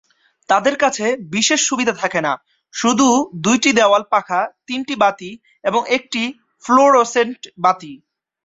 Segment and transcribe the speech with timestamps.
[0.49, 1.05] তাদের কাছে
[1.31, 2.33] বিশেষ সুবিধা থাকে না,
[2.73, 3.07] শুধু
[3.45, 5.31] দুইটি দেওয়াল পাখা, তিনটি বাতি
[5.63, 6.21] এবং একটি
[6.63, 7.93] ফ্লুরোসেন্ট বাতি।